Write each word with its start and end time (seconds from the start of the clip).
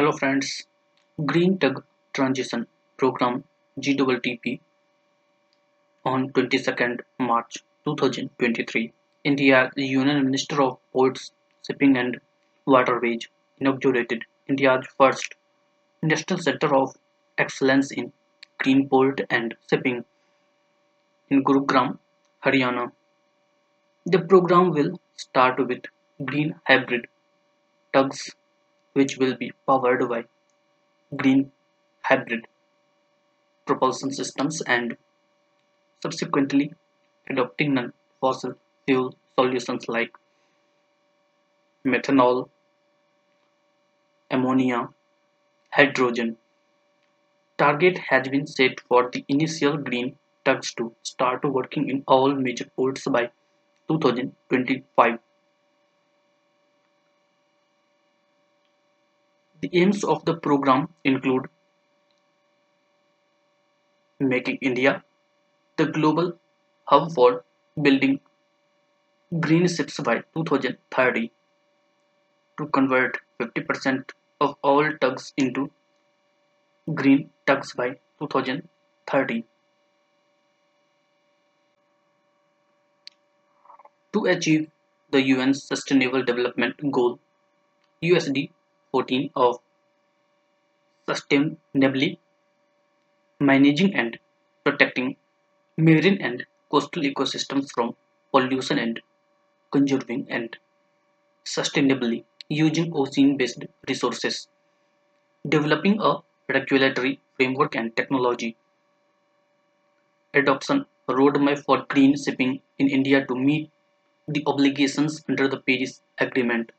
Hello 0.00 0.12
friends, 0.12 0.66
Green 1.26 1.58
Tug 1.58 1.84
Transition 2.14 2.66
Program 2.96 3.44
GWTP 3.78 4.58
on 6.06 6.30
22nd 6.30 7.00
March 7.18 7.58
2023. 7.84 8.94
India's 9.24 9.70
Union 9.76 10.24
Minister 10.24 10.62
of 10.62 10.78
Ports, 10.94 11.32
Shipping 11.66 11.98
and 11.98 12.18
Waterways 12.64 13.28
inaugurated 13.58 14.24
India's 14.48 14.86
first 14.96 15.34
National 16.02 16.38
Center 16.38 16.74
of 16.74 16.96
Excellence 17.36 17.90
in 17.90 18.10
Green 18.56 18.88
Port 18.88 19.20
and 19.28 19.54
Shipping 19.68 20.06
in 21.28 21.44
Gurugram, 21.44 21.98
Haryana. 22.42 22.90
The 24.06 24.20
program 24.20 24.70
will 24.70 24.98
start 25.16 25.58
with 25.58 25.82
green 26.24 26.54
hybrid 26.66 27.06
tugs 27.92 28.30
which 29.00 29.18
will 29.18 29.36
be 29.44 29.52
powered 29.66 30.08
by 30.14 30.24
green 31.16 31.52
hybrid 32.02 32.46
propulsion 33.64 34.10
systems 34.10 34.60
and 34.66 34.98
subsequently 36.02 36.74
adopting 37.30 37.72
non-fossil 37.74 38.54
fuel 38.86 39.16
solutions 39.38 39.88
like 39.88 40.12
methanol, 41.84 42.48
ammonia, 44.30 44.88
hydrogen. 45.72 46.38
Target 47.58 47.96
has 48.08 48.26
been 48.28 48.44
set 48.44 48.80
for 48.80 49.08
the 49.08 49.24
initial 49.28 49.76
green 49.76 50.18
tugs 50.44 50.74
to 50.74 50.96
start 51.04 51.44
working 51.44 51.88
in 51.88 52.02
all 52.08 52.34
major 52.34 52.68
ports 52.74 53.06
by 53.06 53.30
2025. 53.86 55.20
The 59.62 59.70
aims 59.74 60.04
of 60.04 60.24
the 60.24 60.34
program 60.36 60.88
include 61.04 61.48
making 64.18 64.56
India 64.62 65.04
the 65.76 65.86
global 65.86 66.38
hub 66.84 67.12
for 67.12 67.44
building 67.80 68.20
green 69.38 69.68
ships 69.68 69.98
by 70.00 70.22
2030 70.34 71.30
to 72.58 72.66
convert 72.68 73.18
50% 73.38 74.10
of 74.40 74.56
all 74.62 74.90
tugs 74.98 75.32
into 75.36 75.70
green 76.94 77.30
tugs 77.46 77.74
by 77.74 77.98
2030. 78.20 79.44
To 84.12 84.24
achieve 84.24 84.70
the 85.10 85.22
UN 85.22 85.52
Sustainable 85.54 86.24
Development 86.24 86.90
Goal 86.90 87.18
USD 88.02 88.50
14 88.92 89.30
of 89.36 89.60
sustainably 91.06 92.18
managing 93.40 93.92
and 93.94 94.18
protecting 94.64 95.16
marine 95.76 96.18
and 96.22 96.46
coastal 96.70 97.02
ecosystems 97.02 97.70
from 97.74 97.96
pollution 98.32 98.78
and 98.78 99.00
conserving 99.72 100.26
and 100.30 100.58
sustainably 101.44 102.24
using 102.48 102.92
ocean-based 102.94 103.64
resources, 103.88 104.48
developing 105.46 106.00
a 106.00 106.16
regulatory 106.48 107.20
framework 107.36 107.76
and 107.76 107.94
technology, 107.94 108.56
adoption 110.34 110.86
roadmap 111.08 111.58
for 111.64 111.86
green 111.88 112.16
shipping 112.16 112.60
in 112.78 112.88
India 112.88 113.24
to 113.26 113.36
meet 113.36 113.70
the 114.26 114.42
obligations 114.46 115.24
under 115.28 115.46
the 115.46 115.60
Paris 115.60 116.02
Agreement. 116.18 116.72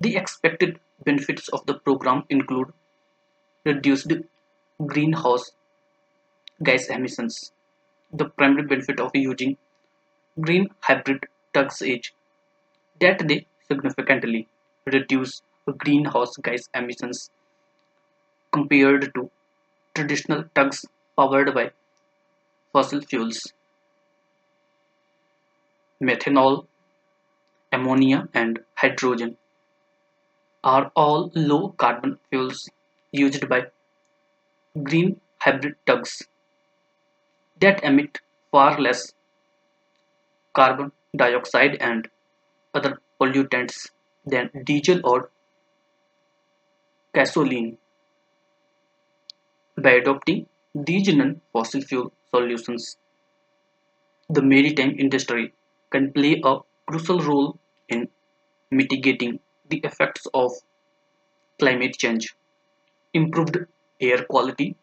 The 0.00 0.16
expected 0.16 0.80
benefits 1.04 1.48
of 1.50 1.66
the 1.66 1.74
program 1.74 2.24
include 2.30 2.72
reduced 3.64 4.12
greenhouse 4.86 5.52
gas 6.62 6.88
emissions. 6.88 7.52
The 8.12 8.26
primary 8.28 8.66
benefit 8.66 9.00
of 9.00 9.10
using 9.14 9.56
green 10.40 10.68
hybrid 10.80 11.26
tugs 11.54 11.82
is 11.82 12.10
that 13.00 13.26
they 13.28 13.46
significantly 13.68 14.48
reduce 14.86 15.42
greenhouse 15.78 16.36
gas 16.38 16.68
emissions 16.74 17.30
compared 18.50 19.14
to 19.14 19.30
traditional 19.94 20.44
tugs 20.54 20.84
powered 21.16 21.54
by 21.54 21.70
fossil 22.72 23.00
fuels. 23.00 23.52
Methanol, 26.00 26.66
ammonia, 27.70 28.28
and 28.34 28.64
hydrogen 28.74 29.36
are 30.74 30.90
all 30.96 31.30
low 31.34 31.68
carbon 31.84 32.18
fuels 32.28 32.68
used 33.12 33.48
by 33.48 33.58
green 34.88 35.20
hybrid 35.44 35.76
tugs 35.86 36.14
that 37.60 37.82
emit 37.90 38.20
far 38.50 38.80
less 38.86 39.02
carbon 40.60 40.90
dioxide 41.22 41.76
and 41.90 42.08
other 42.74 42.98
pollutants 43.20 43.90
than 44.24 44.50
diesel 44.64 45.00
or 45.04 45.30
gasoline. 47.14 47.78
By 49.78 49.92
adopting 49.92 50.46
these 50.74 51.08
non-fossil 51.14 51.82
fuel 51.82 52.12
solutions, 52.34 52.96
the 54.28 54.42
maritime 54.42 54.96
industry 54.98 55.52
can 55.90 56.12
play 56.12 56.40
a 56.44 56.58
crucial 56.86 57.20
role 57.20 57.58
in 57.88 58.08
mitigating 58.70 59.38
the 59.68 59.78
effects 59.84 60.26
of 60.34 60.52
climate 61.58 61.94
change, 61.98 62.34
improved 63.14 63.58
air 64.00 64.24
quality. 64.24 64.76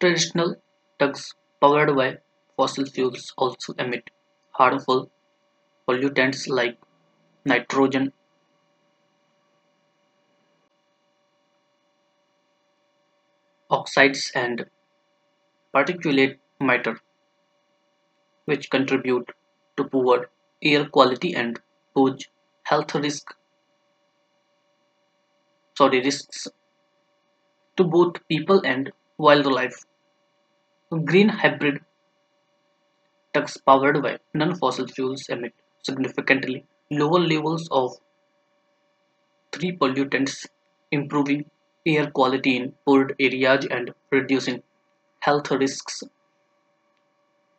Traditional 0.00 0.56
tugs 0.98 1.36
powered 1.60 1.94
by 1.94 2.18
fossil 2.56 2.86
fuels 2.86 3.32
also 3.38 3.72
emit 3.78 4.10
harmful 4.50 5.12
pollutants 5.88 6.48
like 6.48 6.78
nitrogen 7.44 8.12
oxides 13.70 14.30
and 14.34 14.66
particulate 15.74 16.38
matter, 16.60 17.00
which 18.44 18.68
contribute 18.68 19.30
to 19.80 19.88
poor 19.96 20.30
air 20.62 20.86
quality 20.98 21.34
and 21.34 21.60
pose 21.94 22.28
health 22.72 22.94
risk, 22.94 23.34
sorry, 25.76 26.00
risks 26.00 26.48
to 27.76 27.84
both 27.84 28.26
people 28.28 28.60
and 28.64 28.92
wildlife. 29.18 29.84
Green 31.04 31.28
hybrid 31.28 31.80
tugs 33.34 33.56
powered 33.56 34.02
by 34.02 34.18
non-fossil 34.34 34.86
fuels 34.88 35.28
emit 35.28 35.54
significantly 35.82 36.64
lower 36.90 37.20
levels 37.20 37.68
of 37.70 37.96
three 39.52 39.76
pollutants, 39.76 40.46
improving 40.90 41.44
air 41.86 42.10
quality 42.10 42.56
in 42.56 42.72
poor 42.84 43.10
areas 43.18 43.66
and 43.70 43.94
reducing 44.10 44.62
health 45.20 45.50
risks. 45.50 46.02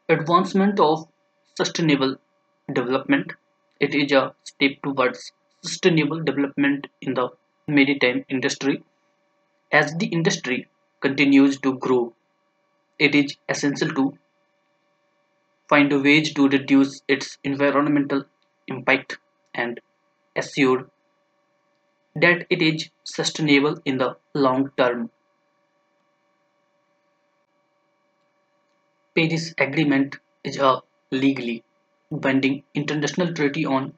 Advancement 0.10 0.80
of 0.80 1.08
sustainable 1.56 2.18
development. 2.74 3.34
It 3.80 3.96
is 3.96 4.12
a 4.12 4.36
step 4.44 4.72
towards 4.84 5.32
sustainable 5.64 6.24
development 6.24 6.88
in 7.02 7.14
the 7.14 7.30
maritime 7.68 8.26
industry. 8.30 8.84
As 9.72 9.96
the 9.98 10.08
industry 10.08 10.68
continues 11.02 11.60
to 11.62 11.78
grow, 11.80 12.14
it 13.00 13.16
is 13.16 13.38
essential 13.50 13.90
to 13.96 14.18
find 15.68 15.92
ways 16.04 16.36
to 16.36 16.48
reduce 16.48 17.02
its 17.08 17.40
environmental 17.44 18.24
impact 18.68 19.18
and 19.56 19.80
assure 20.36 20.88
that 22.16 22.48
it 22.50 22.62
is 22.62 22.90
sustainable 23.04 23.82
in 23.84 23.98
the 23.98 24.16
long 24.34 24.72
term. 24.78 25.12
Paris 29.16 29.54
Agreement 29.58 30.18
is 30.44 30.58
a 30.58 30.82
legally 31.12 31.64
binding 32.12 32.64
international 32.74 33.34
treaty 33.34 33.66
on 33.66 33.94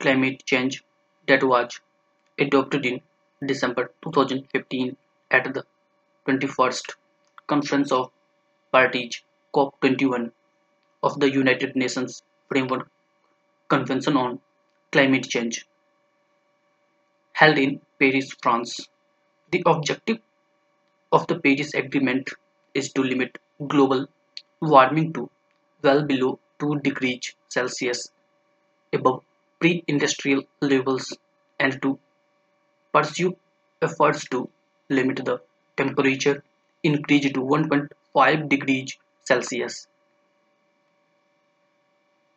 climate 0.00 0.44
change 0.46 0.84
that 1.26 1.42
was 1.42 1.80
adopted 2.38 2.84
in 2.86 3.00
December 3.44 3.92
2015 4.02 4.96
at 5.30 5.54
the 5.54 5.64
21st 6.26 6.94
Conference 7.46 7.90
of 7.92 8.10
Parties 8.72 9.22
COP21 9.54 10.30
of 11.02 11.18
the 11.20 11.32
United 11.32 11.74
Nations 11.74 12.22
Framework 12.48 12.90
Convention 13.68 14.16
on 14.16 14.40
Climate 14.92 15.24
Change 15.28 15.66
held 17.32 17.56
in 17.56 17.80
Paris, 17.98 18.34
France. 18.42 18.88
The 19.52 19.62
objective 19.64 20.18
of 21.12 21.26
the 21.28 21.38
Paris 21.38 21.72
Agreement 21.74 22.28
is 22.74 22.92
to 22.92 23.02
limit 23.02 23.38
global 23.66 24.06
warming 24.60 25.12
to 25.14 25.30
well 25.82 26.02
below 26.04 26.38
2 26.58 26.80
degrees 26.80 27.34
Celsius 27.48 28.10
above 28.92 29.22
pre-industrial 29.60 30.42
levels 30.60 31.16
and 31.58 31.80
to 31.82 31.98
pursue 32.92 33.36
efforts 33.82 34.28
to 34.28 34.48
limit 34.88 35.24
the 35.24 35.40
temperature 35.76 36.42
increase 36.82 37.32
to 37.32 37.40
1.5 37.40 38.48
degrees 38.48 38.96
Celsius 39.24 39.86